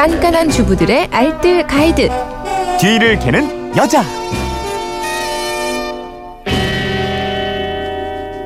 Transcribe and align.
깐깐한 0.00 0.48
주부들의 0.48 1.08
알뜰 1.12 1.66
가이드. 1.66 2.08
뒤를 2.80 3.18
캐는 3.18 3.76
여자. 3.76 4.02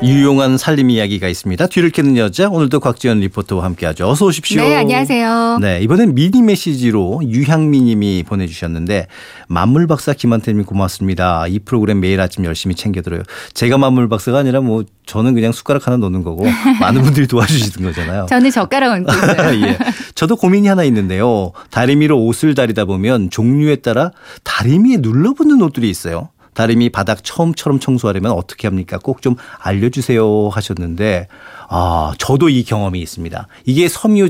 유용한 0.03 0.59
살림 0.59 0.91
이야기가 0.91 1.29
있습니다. 1.29 1.67
뒤를 1.69 1.91
캐는 1.91 2.17
여자 2.19 2.49
오늘도 2.49 2.81
곽지연 2.81 3.21
리포터와 3.21 3.65
함께하죠. 3.65 4.07
어서 4.07 4.27
오십시오. 4.27 4.63
네, 4.63 4.77
안녕하세요. 4.77 5.59
네, 5.63 5.81
이번엔 5.81 6.15
미니 6.15 6.43
메시지로 6.43 7.23
유향미님이 7.25 8.25
보내주셨는데 8.25 9.07
만물 9.49 9.87
박사 9.87 10.13
김한태님 10.13 10.65
고맙습니다. 10.65 11.47
이 11.47 11.59
프로그램 11.59 12.01
매일 12.01 12.21
아침 12.21 12.45
열심히 12.45 12.75
챙겨 12.75 13.01
들어요. 13.01 13.23
제가 13.55 13.79
만물 13.79 14.09
박사가 14.11 14.39
아니라 14.39 14.61
뭐 14.61 14.85
저는 15.07 15.35
그냥 15.35 15.53
숟가락 15.53 15.87
하나 15.87 15.97
놓는 15.97 16.23
거고 16.23 16.45
많은 16.81 17.03
분들이 17.03 17.27
도와주시는 17.27 17.91
거잖아요. 17.91 18.27
저는 18.29 18.51
젓가락 18.51 18.93
얹고 18.93 19.13
있어요. 19.13 19.55
예. 19.69 19.79
저도 20.15 20.37
고민이 20.37 20.69
하나 20.69 20.85
있는데요. 20.85 21.53
다리미로 21.71 22.19
옷을 22.25 22.55
다리다 22.55 22.85
보면 22.85 23.31
종류에 23.31 23.77
따라 23.77 24.11
다리미에 24.45 24.99
눌러붙는 24.99 25.61
옷들이 25.63 25.91
있어요. 25.91 26.29
다리미 26.55 26.91
바닥 26.91 27.25
처음처럼 27.25 27.81
청소하려면 27.81 28.31
어떻게 28.33 28.69
합니까? 28.69 28.99
꼭 28.99 29.21
좀 29.21 29.35
알려주세요 29.59 30.51
하셨는데 30.51 31.27
아 31.69 32.13
저도 32.19 32.49
이 32.49 32.63
경험이 32.63 33.01
있습니다. 33.01 33.49
이게 33.65 33.89
섬유 33.89 34.29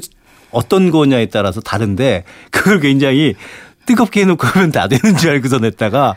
어떤 0.50 0.90
거냐에 0.90 1.26
따라서 1.26 1.60
다른데 1.60 2.24
그걸 2.51 2.80
굉장히 2.80 3.34
뜨겁게 3.87 4.23
해놓고 4.23 4.46
하면 4.46 4.73
다 4.73 4.88
되는 4.88 5.16
줄 5.16 5.30
알고서 5.30 5.59
냈다가 5.59 6.14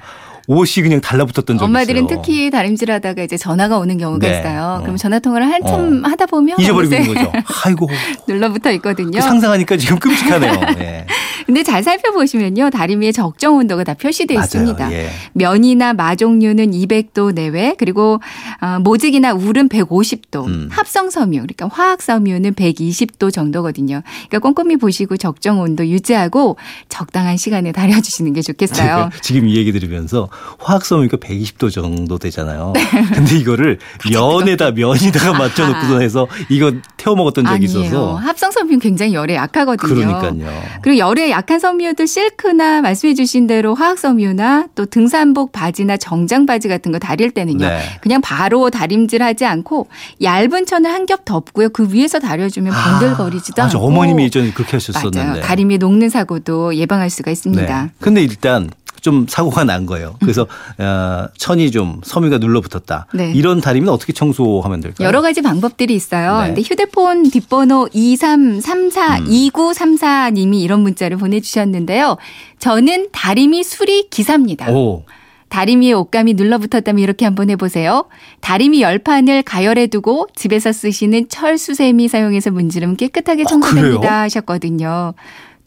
옷이 0.48 0.82
그냥 0.82 1.02
달라붙었던 1.02 1.58
적이 1.58 1.66
엄마들은 1.66 2.06
있어요. 2.06 2.22
특히 2.22 2.50
다림질하다가 2.50 3.22
이제 3.22 3.36
전화가 3.36 3.78
오는 3.78 3.98
경우가 3.98 4.26
네. 4.26 4.40
있어요. 4.40 4.78
어. 4.80 4.82
그럼 4.82 4.96
전화 4.96 5.20
통화를 5.20 5.52
한참 5.52 6.06
하다 6.06 6.26
보면 6.28 6.58
잊어버리고 6.60 6.96
있는 6.96 7.14
거죠. 7.14 7.32
아이고 7.66 7.90
눌러붙어 8.28 8.72
있거든요. 8.74 9.12
그 9.12 9.22
상상하니까 9.22 9.76
지금 9.78 10.00
끔찍하네요. 10.00 10.54
네. 10.78 11.06
근데 11.48 11.64
잘 11.64 11.82
살펴보시면요. 11.82 12.70
다리미의 12.72 13.14
적정 13.14 13.56
온도가 13.56 13.86
다 13.86 13.94
표시되어. 13.94 14.38
있습니다. 14.38 14.92
예. 14.92 15.10
면이나 15.32 15.94
마종류는 15.94 16.72
200도 16.72 17.34
내외, 17.34 17.74
그리고 17.80 18.20
어, 18.60 18.80
모직이나 18.80 19.34
울은 19.34 19.70
150도, 19.70 20.46
음. 20.46 20.68
합성 20.70 21.10
섬유, 21.10 21.38
그러니까 21.38 21.70
화학 21.72 22.02
섬유는 22.02 22.54
120도 22.56 23.32
정도거든요. 23.32 24.02
그러니까 24.28 24.40
꼼꼼히 24.40 24.76
보시고 24.76 25.16
적정 25.16 25.62
온도 25.62 25.88
유지하고 25.88 26.58
적당한 26.90 27.38
시간에 27.38 27.72
달여 27.72 28.02
주시는 28.02 28.34
게 28.34 28.42
좋겠어요. 28.42 29.10
지금 29.24 29.48
이 29.48 29.56
얘기 29.56 29.72
들으면서 29.72 30.28
화학 30.60 30.84
섬유가 30.86 31.16
120도 31.16 31.72
정도 31.72 32.18
되잖아요. 32.18 32.74
네. 32.76 32.82
근데 33.14 33.38
이거를 33.38 33.80
면에다 34.12 34.72
면에다가 34.72 35.32
맞춰 35.40 35.66
놓고서 35.66 36.02
해서 36.02 36.28
이거 36.50 36.74
태워 36.98 37.16
먹었던 37.16 37.46
적이 37.46 37.56
아니에요. 37.56 37.80
있어서 37.86 38.16
합성 38.16 38.52
섬유는 38.52 38.80
굉장히 38.80 39.14
열에 39.14 39.36
약하거든요. 39.36 39.88
그러니까요. 39.88 40.62
그리고 40.82 40.98
열에 40.98 41.37
약한 41.38 41.60
섬유들 41.60 42.08
실크나 42.08 42.82
말씀해 42.82 43.14
주신 43.14 43.46
대로 43.46 43.76
화학 43.76 44.00
섬유나 44.00 44.70
또 44.74 44.88
등산복 44.88 45.52
바지나 45.52 45.96
정장 45.98 46.48
바지 46.48 46.68
같은 46.68 46.92
거 46.92 46.98
다릴 46.98 47.30
때는요. 47.30 47.64
네. 47.64 47.80
그냥 48.02 48.22
바로 48.22 48.72
다림질하지 48.72 49.46
않고 49.46 49.88
얇은 50.22 50.66
천을 50.66 50.92
한 50.92 51.06
겹 51.06 51.24
덮고요. 51.24 51.70
그 51.70 51.94
위에서 51.94 52.20
다려주면 52.20 52.74
번들거리지도 52.74 53.62
맞아. 53.62 53.78
않고 53.78 53.88
어머님이 53.88 54.24
예전에 54.24 54.52
그렇게 54.52 54.74
하셨었는데. 54.74 55.24
맞아요. 55.24 55.42
다리미 55.42 55.78
녹는 55.78 56.10
사고도 56.10 56.76
예방할 56.76 57.10
수가 57.10 57.32
있습니다. 57.32 57.84
네. 57.84 57.90
근데 58.02 58.22
일단 58.24 58.70
좀 59.02 59.26
사고가 59.28 59.64
난 59.64 59.86
거예요. 59.86 60.16
그래서 60.20 60.48
어, 60.78 61.28
천이 61.38 61.72
좀 61.72 62.02
섬유가 62.04 62.38
눌러붙었다. 62.40 63.08
네. 63.14 63.32
이런 63.34 63.62
다리미는 63.62 63.92
어떻게 63.92 64.14
청소하면 64.14 64.82
될까요? 64.82 65.08
여러 65.08 65.22
가지 65.22 65.42
방법들이 65.42 65.94
있어요. 65.96 66.42
네. 66.42 66.48
근데 66.48 66.62
휴대폰 66.62 67.30
뒷번호 67.30 67.90
2334 67.94 69.18
음. 69.20 69.26
2934 69.28 70.32
님이 70.32 70.62
이런 70.62 70.82
문자를 70.82 71.18
보내 71.18 71.40
주셨는데요. 71.40 72.18
저는 72.60 73.08
다리미 73.12 73.64
수리 73.64 74.10
기사입니다. 74.10 74.72
오. 74.72 75.04
다리미에 75.50 75.94
옷감이 75.94 76.34
눌러붙었다면 76.34 77.02
이렇게 77.02 77.26
한번 77.26 77.50
해보세요. 77.50 78.06
다리미 78.42 78.82
열판을 78.82 79.44
가열해 79.44 79.88
두고 79.88 80.28
집에서 80.36 80.72
쓰시는 80.72 81.30
철수세미 81.30 82.10
사용해서 82.10 82.52
문지르면 82.52 82.98
깨끗하게 82.98 83.44
아, 83.44 83.46
청소됩니다 83.46 84.00
그래요? 84.00 84.12
하셨거든요. 84.24 85.14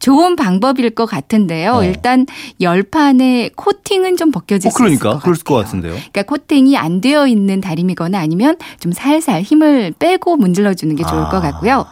좋은 0.01 0.35
방법일 0.35 0.91
것 0.91 1.07
같은데요. 1.07 1.73
어. 1.75 1.85
일단 1.85 2.27
열판의 2.61 3.51
코팅은 3.55 4.17
좀 4.17 4.31
벗겨질 4.33 4.69
어, 4.69 4.71
수 4.71 4.83
있을 4.87 4.99
그러니까 4.99 5.13
것 5.19 5.23
그럴 5.23 5.37
것 5.37 5.55
같아요. 5.55 5.65
같은데요. 5.65 5.93
그러니까 5.93 6.23
코팅이 6.25 6.77
안 6.77 7.01
되어 7.01 7.27
있는 7.29 7.61
다리미거나 7.61 8.19
아니면 8.19 8.57
좀 8.81 8.93
살살 8.93 9.43
힘을 9.43 9.93
빼고 9.99 10.37
문질러 10.37 10.75
주는 10.75 10.97
게 10.97 11.05
좋을 11.05 11.23
아. 11.23 11.29
것 11.29 11.41
같고요. 11.41 11.87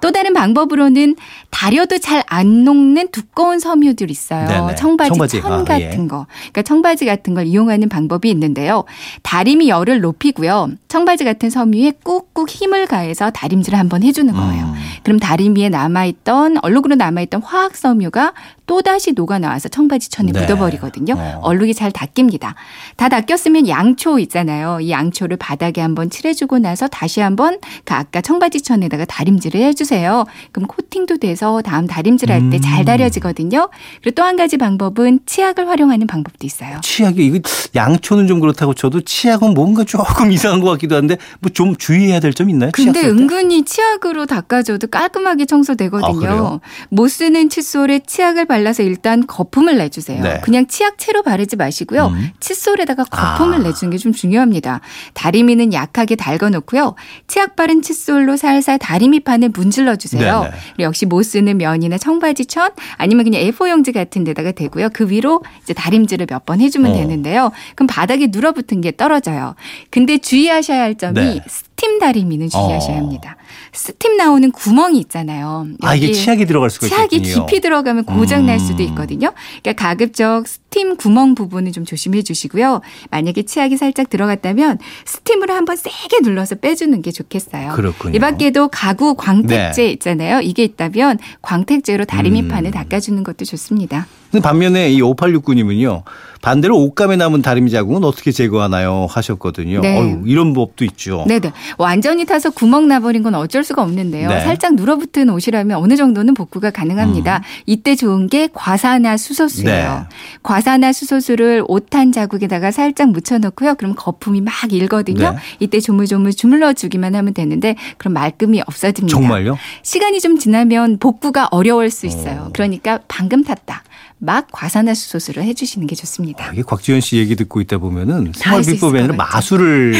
또 0.00 0.10
다른 0.10 0.34
방법으로는 0.34 1.14
다려도 1.62 1.98
잘 1.98 2.22
안 2.32 2.64
녹는 2.64 3.08
두꺼운 3.08 3.58
섬유들 3.58 4.10
있어요. 4.10 4.48
네네. 4.48 4.74
청바지, 4.76 5.10
청바지. 5.10 5.40
천 5.42 5.52
아, 5.52 5.64
같은 5.64 6.04
예. 6.04 6.08
거. 6.08 6.26
그러니까 6.38 6.62
청바지 6.62 7.04
같은 7.04 7.34
걸 7.34 7.46
이용하는 7.46 7.90
방법이 7.90 8.30
있는데요. 8.30 8.84
다리미 9.22 9.68
열을 9.68 10.00
높이고요. 10.00 10.70
청바지 10.88 11.24
같은 11.24 11.50
섬유에 11.50 11.92
꾹꾹 12.02 12.46
힘을 12.48 12.86
가해서 12.86 13.30
다림질을 13.30 13.78
한번 13.78 14.02
해주는 14.02 14.32
거예요. 14.32 14.64
음. 14.64 14.74
그럼 15.02 15.18
다리미에 15.18 15.68
남아있던 15.68 16.58
얼룩으로 16.62 16.94
남아있던 16.94 17.42
화학 17.42 17.76
섬유가 17.76 18.32
또다시 18.66 19.12
녹아 19.12 19.38
나와서 19.38 19.68
청바지 19.68 20.08
천에 20.08 20.32
네. 20.32 20.40
묻어버리거든요. 20.40 21.14
어. 21.14 21.40
얼룩이 21.42 21.74
잘 21.74 21.92
닦입니다. 21.92 22.54
다 22.96 23.08
닦였으면 23.10 23.68
양초 23.68 24.18
있잖아요. 24.20 24.80
이 24.80 24.90
양초를 24.90 25.36
바닥에 25.36 25.82
한번 25.82 26.08
칠해주고 26.08 26.60
나서 26.60 26.88
다시 26.88 27.20
한번 27.20 27.58
그 27.84 27.92
아까 27.92 28.22
청바지 28.22 28.62
천에다가 28.62 29.04
다림질을 29.04 29.60
해주세요. 29.60 30.24
그럼 30.52 30.66
코팅도 30.66 31.18
돼서 31.18 31.51
다음 31.60 31.86
다림질 31.86 32.32
할 32.32 32.48
때잘 32.48 32.80
음. 32.80 32.84
다려지거든요. 32.86 33.68
그리고 34.02 34.14
또 34.14 34.22
한 34.22 34.36
가지 34.36 34.56
방법은 34.56 35.20
치약을 35.26 35.68
활용하는 35.68 36.06
방법도 36.06 36.46
있어요. 36.46 36.78
치약이 36.82 37.26
이거 37.26 37.40
양초는 37.74 38.28
좀 38.28 38.38
그렇다고 38.40 38.72
쳐도 38.72 39.00
치약은 39.02 39.52
뭔가 39.54 39.82
조금 39.84 40.30
이상한 40.32 40.60
것 40.60 40.70
같기도 40.70 40.96
한데 40.96 41.16
뭐 41.40 41.50
좀 41.52 41.76
주의해야 41.76 42.20
될 42.20 42.32
점 42.32 42.48
있나요? 42.48 42.70
근데? 42.72 43.04
은근히 43.06 43.64
치약으로 43.64 44.24
닦아줘도 44.26 44.86
깔끔하게 44.86 45.42
아, 45.42 45.46
청소되거든요. 45.46 46.18
그래요? 46.20 46.60
못 46.88 47.08
쓰는 47.08 47.48
칫솔에 47.50 48.00
치약을 48.06 48.46
발라서 48.46 48.82
일단 48.84 49.26
거품을 49.26 49.76
내주세요. 49.76 50.22
네. 50.22 50.40
그냥 50.42 50.66
치약채로 50.66 51.22
바르지 51.22 51.56
마시고요. 51.56 52.06
음. 52.06 52.30
칫솔에다가 52.40 53.04
거품을 53.04 53.56
아. 53.56 53.62
내주는 53.64 53.90
게 53.90 53.98
좀 53.98 54.12
중요합니다. 54.12 54.80
다리미는 55.14 55.72
약하게 55.72 56.16
달궈놓고요. 56.16 56.94
치약 57.28 57.56
바른 57.56 57.82
칫솔로 57.82 58.36
살살 58.36 58.78
다리미 58.78 59.20
판을 59.20 59.50
문질러 59.50 59.96
주세요. 59.96 60.40
네네. 60.42 60.50
그리고 60.76 60.82
역시 60.82 61.06
못 61.06 61.22
쓰는 61.22 61.41
면이나 61.50 61.98
청바지 61.98 62.46
천 62.46 62.70
아니면 62.96 63.24
그냥 63.24 63.42
A4 63.42 63.70
용지 63.70 63.92
같은 63.92 64.24
데다가 64.24 64.52
대고요. 64.52 64.88
그 64.92 65.10
위로 65.10 65.42
이제 65.62 65.72
다림질을 65.74 66.26
몇 66.30 66.42
번 66.46 66.60
해주면 66.60 66.90
어. 66.92 66.94
되는데요. 66.94 67.52
그럼 67.76 67.86
바닥에 67.86 68.26
눌어붙은 68.28 68.80
게 68.80 68.96
떨어져요. 68.96 69.54
근데 69.90 70.18
주의하셔야 70.18 70.80
할 70.80 70.96
점이 70.96 71.14
네. 71.20 71.40
스팀 71.46 71.98
다리미는 72.00 72.48
주의하셔야 72.48 72.96
어. 72.96 72.98
합니다. 72.98 73.36
스팀 73.72 74.18
나오는 74.18 74.50
구멍이 74.50 74.98
있잖아요. 75.00 75.66
아 75.80 75.94
이게 75.94 76.12
치약이 76.12 76.46
들어갈 76.46 76.68
수가 76.68 76.86
치약이 76.86 77.16
있겠군요. 77.16 77.46
깊이 77.46 77.60
들어가면 77.60 78.04
고장 78.04 78.44
날 78.46 78.60
수도 78.60 78.82
음. 78.82 78.88
있거든요. 78.90 79.32
그러니까 79.62 79.88
가급적 79.88 80.46
스팀 80.46 80.96
구멍 80.96 81.34
부분은 81.34 81.72
좀 81.72 81.84
조심해 81.84 82.22
주시고요. 82.22 82.82
만약에 83.10 83.42
치약이 83.42 83.78
살짝 83.78 84.10
들어갔다면 84.10 84.78
스팀으로 85.06 85.54
한번 85.54 85.76
세게 85.76 86.18
눌러서 86.22 86.56
빼주는 86.56 87.00
게 87.00 87.10
좋겠어요. 87.12 87.72
그렇군요. 87.72 88.14
이 88.14 88.18
밖에도 88.18 88.68
가구 88.68 89.14
광택제 89.14 89.82
네. 89.82 89.90
있잖아요. 89.92 90.40
이게 90.40 90.64
있다면 90.64 91.18
광택제로 91.40 92.04
다리미판을 92.04 92.70
음. 92.70 92.72
닦아주는 92.72 93.22
것도 93.24 93.46
좋습니다. 93.46 94.06
근데 94.32 94.42
반면에 94.42 94.90
이 94.90 95.00
5869님은요. 95.00 96.02
반대로 96.40 96.76
옷감에 96.82 97.14
남은 97.16 97.40
다리미 97.40 97.70
자국은 97.70 98.02
어떻게 98.02 98.32
제거하나요? 98.32 99.06
하셨거든요. 99.08 99.80
네. 99.80 99.96
어휴, 99.96 100.22
이런 100.26 100.54
법도 100.54 100.84
있죠. 100.86 101.24
네네. 101.28 101.52
완전히 101.78 102.24
타서 102.24 102.50
구멍 102.50 102.88
나버린 102.88 103.22
건 103.22 103.36
어쩔 103.36 103.62
수가 103.62 103.82
없는데요. 103.82 104.28
네. 104.28 104.40
살짝 104.40 104.74
눌어붙은 104.74 105.30
옷이라면 105.30 105.76
어느 105.78 105.94
정도는 105.96 106.34
복구가 106.34 106.70
가능합니다. 106.72 107.42
이때 107.66 107.94
좋은 107.94 108.26
게 108.26 108.48
과사나 108.52 109.18
수소수예요. 109.18 109.68
음. 109.70 110.08
네. 110.10 110.16
과사나 110.42 110.92
수소수를 110.92 111.64
옷 111.68 111.92
한 111.94 112.10
자국에다가 112.10 112.70
살짝 112.70 113.10
묻혀놓고요. 113.10 113.74
그럼 113.74 113.94
거품이 113.94 114.40
막 114.40 114.52
일거든요. 114.72 115.32
네. 115.32 115.36
이때 115.60 115.78
조물조물 115.78 116.32
주물러 116.32 116.72
주기만 116.72 117.14
하면 117.14 117.34
되는데 117.34 117.76
그럼 117.98 118.14
말끔히 118.14 118.62
없어집니다. 118.66 119.14
정말요? 119.14 119.58
시간이 119.82 120.20
좀 120.20 120.38
지나면 120.38 120.98
복구가 120.98 121.48
어려울 121.50 121.90
수 121.90 122.06
있어요. 122.06 122.46
어. 122.46 122.50
그러니까 122.52 123.00
방금 123.08 123.44
탔다. 123.44 123.82
막 124.24 124.46
과산화수소수를 124.52 125.42
해주시는 125.42 125.88
게 125.88 125.96
좋습니다. 125.96 126.46
아, 126.46 126.50
이게 126.52 126.62
곽지연 126.62 127.00
씨 127.00 127.16
얘기 127.16 127.34
듣고 127.34 127.60
있다 127.60 127.78
보면은 127.78 128.30
생활 128.36 128.62
비법이 128.62 128.96
있을 128.98 129.10
아니라. 129.10 129.16
마술을 129.16 129.94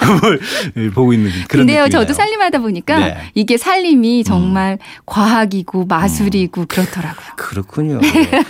보고 0.94 1.12
있는 1.12 1.30
그런 1.46 1.66
근데요, 1.66 1.82
느낌이네요. 1.84 1.88
저도 1.90 2.14
살림하다 2.14 2.60
보니까 2.60 2.98
네. 2.98 3.16
이게 3.34 3.58
살림이 3.58 4.24
정말 4.24 4.78
과학이고 5.04 5.84
마술이고 5.84 6.64
그렇더라고요. 6.68 7.26
그렇군요. 7.36 8.00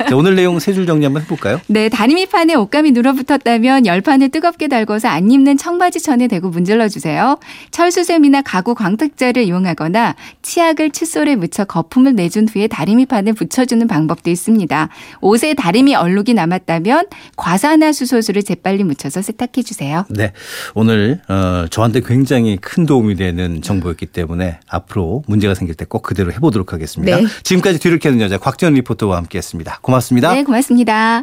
자, 0.08 0.14
오늘 0.14 0.36
내용 0.36 0.60
세 0.60 0.76
줄 0.76 0.86
정리 0.86 1.04
한번 1.04 1.22
해볼까요? 1.22 1.60
네, 1.68 1.88
다리미판에 1.88 2.54
옷감이 2.54 2.92
눌어붙었다면 2.92 3.86
열판을 3.86 4.28
뜨겁게 4.28 4.68
달궈서 4.68 5.08
안 5.08 5.30
입는 5.30 5.56
청바지 5.56 6.02
천에 6.02 6.28
대고 6.28 6.50
문질러 6.50 6.88
주세요. 6.88 7.38
철수sem이나 7.72 8.42
가구 8.42 8.74
광택제를 8.76 9.42
이용하거나 9.44 10.14
치약을 10.42 10.90
칫솔에 10.90 11.34
묻혀 11.36 11.64
거품을 11.64 12.14
내준 12.14 12.46
후에 12.46 12.68
다리미판에 12.68 13.32
붙여주는 13.32 13.84
방법도 13.88 14.30
있습니다. 14.30 14.88
옷에 15.20 15.54
다리미 15.54 15.94
얼룩이 15.94 16.34
남았다면 16.34 17.06
과산화수소수를 17.36 18.42
재빨리 18.42 18.84
묻혀서 18.84 19.22
세탁해 19.22 19.62
주세요. 19.64 20.04
네. 20.10 20.32
오늘 20.74 21.20
어, 21.28 21.66
저한테 21.70 22.00
굉장히 22.04 22.58
큰 22.58 22.84
도움이 22.86 23.16
되는 23.16 23.62
정보였기 23.62 24.06
때문에 24.06 24.60
앞으로 24.68 25.22
문제가 25.26 25.54
생길 25.54 25.74
때 25.74 25.86
꼭 25.88 26.02
그대로 26.02 26.32
해보도록 26.32 26.72
하겠습니다. 26.72 27.16
네. 27.16 27.24
지금까지 27.44 27.78
뒤를 27.78 27.98
캐는 27.98 28.20
여자 28.20 28.38
곽지연 28.38 28.74
리포터와 28.74 29.16
함께했습니다. 29.18 29.78
고맙습니다. 29.82 30.34
네, 30.34 30.42
고맙습니다. 30.42 31.22